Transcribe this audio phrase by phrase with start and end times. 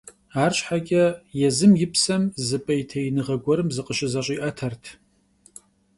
[0.43, 1.05] Арщхьэкӏэ
[1.47, 4.83] езым и псэм зы пӏейтеиныгъэ гуэрым зыкъыщызэщӏиӏэтэрт.